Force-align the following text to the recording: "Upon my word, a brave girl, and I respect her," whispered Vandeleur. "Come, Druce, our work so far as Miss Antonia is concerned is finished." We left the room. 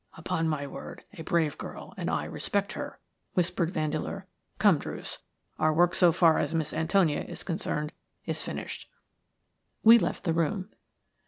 "Upon 0.17 0.49
my 0.49 0.65
word, 0.65 1.03
a 1.13 1.21
brave 1.21 1.59
girl, 1.59 1.93
and 1.95 2.09
I 2.09 2.25
respect 2.25 2.71
her," 2.73 2.97
whispered 3.35 3.69
Vandeleur. 3.69 4.25
"Come, 4.57 4.79
Druce, 4.79 5.19
our 5.59 5.71
work 5.71 5.93
so 5.93 6.11
far 6.11 6.39
as 6.39 6.55
Miss 6.55 6.73
Antonia 6.73 7.21
is 7.21 7.43
concerned 7.43 7.91
is 8.25 8.41
finished." 8.41 8.89
We 9.83 9.99
left 9.99 10.23
the 10.23 10.33
room. 10.33 10.69